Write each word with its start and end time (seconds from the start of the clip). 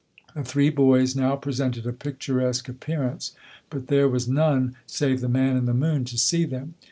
The 0.33 0.43
three 0.43 0.71
boys 0.71 1.15
now 1.15 1.35
presented 1.35 1.85
a 1.85 1.93
picturesque 1.93 2.67
appearance, 2.67 3.33
but 3.69 3.85
there 3.85 4.09
was 4.09 4.27
none 4.27 4.75
save 4.87 5.21
the 5.21 5.29
man 5.29 5.55
in 5.55 5.65
the 5.65 5.75
moon 5.75 6.05
to 6.05 6.17
see 6.17 6.43
them. 6.43 6.73